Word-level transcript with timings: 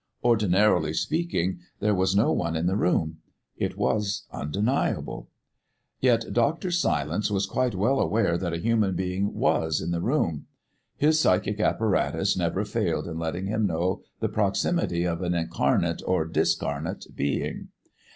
Ordinarily 0.23 0.95
speaking, 0.95 1.59
there 1.79 1.93
was 1.93 2.15
no 2.15 2.31
one 2.31 2.55
in 2.55 2.65
the 2.65 2.75
room. 2.75 3.19
It 3.55 3.77
was 3.77 4.25
undeniable. 4.31 5.29
Yet 5.99 6.25
Dr. 6.33 6.71
Silence 6.71 7.29
was 7.29 7.45
quite 7.45 7.75
well 7.75 7.99
aware 7.99 8.35
that 8.35 8.51
a 8.51 8.57
human 8.57 8.95
being 8.95 9.35
was 9.35 9.79
in 9.79 9.91
the 9.91 10.01
room. 10.01 10.47
His 10.97 11.19
psychic 11.19 11.59
apparatus 11.59 12.35
never 12.35 12.65
failed 12.65 13.07
in 13.07 13.19
letting 13.19 13.45
him 13.45 13.67
know 13.67 14.01
the 14.21 14.27
proximity 14.27 15.03
of 15.05 15.21
an 15.21 15.35
incarnate 15.35 16.01
or 16.07 16.25
discarnate 16.25 17.05
being. 17.13 17.67